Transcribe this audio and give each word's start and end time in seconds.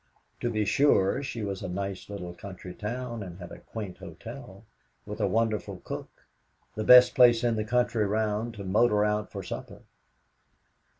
To 0.39 0.49
be 0.49 0.65
sure, 0.65 1.21
she 1.21 1.43
was 1.43 1.61
a 1.61 1.67
nice 1.67 2.09
little 2.09 2.33
country 2.33 2.73
town 2.73 3.21
and 3.21 3.37
had 3.37 3.51
a 3.51 3.59
quaint 3.59 3.99
hotel, 3.99 4.63
with 5.05 5.21
a 5.21 5.27
wonderful 5.27 5.77
cook; 5.83 6.09
the 6.73 6.83
best 6.83 7.13
place 7.13 7.43
in 7.43 7.55
the 7.55 7.63
country 7.63 8.07
round 8.07 8.55
to 8.55 8.63
motor 8.63 9.05
out 9.05 9.31
for 9.31 9.43
supper. 9.43 9.83